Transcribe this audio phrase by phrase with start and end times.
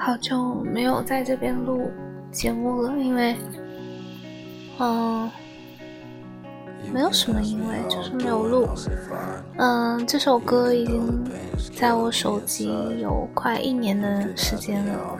[0.00, 1.90] 好久没有在这边录
[2.30, 3.36] 节目了，因为，
[4.78, 5.28] 嗯，
[6.92, 8.68] 没有什么因为，就是没有录。
[9.58, 11.24] 嗯，这首歌已经
[11.76, 15.18] 在我手机有快一年的时间了，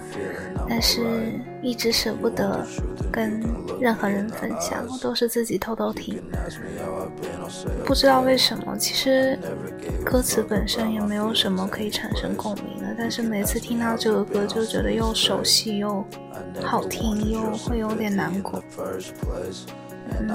[0.69, 1.33] 但是
[1.63, 2.65] 一直舍不得
[3.13, 3.43] 跟
[3.81, 6.23] 任何人分享，都是自己偷偷听。
[7.85, 9.39] 不知道为什么，其实
[10.05, 16.05] 歌词本身也没有什么可以产生共鸣的，但是每次听到这个歌，就觉得又熟悉又
[16.63, 18.63] 好听，又会有点难过。
[20.10, 20.28] 嗯，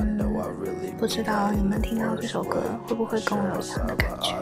[0.98, 4.34] 不知道你们听到这首歌会不会跟我有一样的感觉？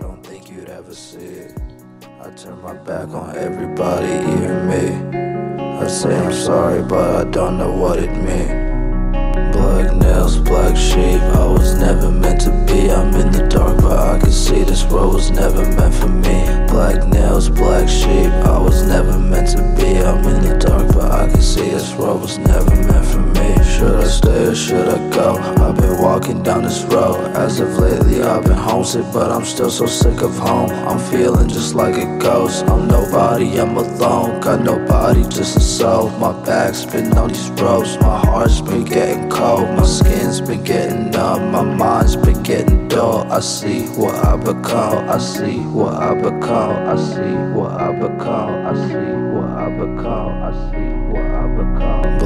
[23.81, 25.33] should I stay or should I go?
[25.37, 27.17] I've been walking down this road.
[27.35, 30.69] As of lately, I've been homesick, but I'm still so sick of home.
[30.69, 32.63] I'm feeling just like a ghost.
[32.67, 34.39] I'm nobody, I'm alone.
[34.39, 36.11] Got nobody, just a soul.
[36.19, 37.97] My back's been on these ropes.
[38.01, 39.67] My heart's been getting cold.
[39.69, 41.51] My skin's been getting numb.
[41.51, 43.25] My mind's been getting dull.
[43.31, 45.09] I see what I become.
[45.09, 46.87] I see what I become.
[46.87, 48.63] I see what I become.
[48.63, 50.43] I see what I become.
[50.43, 52.20] I see what I become.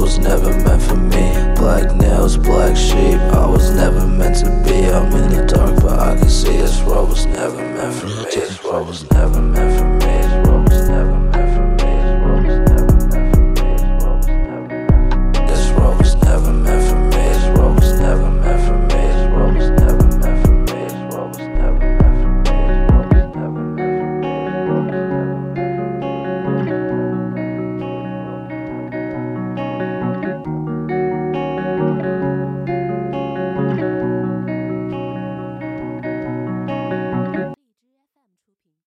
[0.00, 1.26] Was never meant for me.
[1.56, 3.20] Black nails, black sheep.
[3.34, 4.80] I was never meant to be.